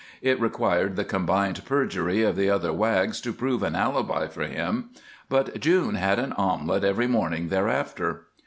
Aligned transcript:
It 0.23 0.39
required 0.41 0.95
the 0.95 1.05
combined 1.05 1.63
perjury 1.63 2.23
of 2.23 2.35
the 2.35 2.49
other 2.49 2.73
Wags 2.73 3.21
to 3.21 3.31
prove 3.31 3.61
an 3.61 3.75
alibi 3.75 4.25
for 4.25 4.41
him, 4.47 4.89
but 5.29 5.59
June 5.59 5.93
had 5.93 6.17
an 6.17 6.33
omelet 6.33 6.83
every 6.83 7.05
morning 7.05 7.49
thereafter. 7.49 8.25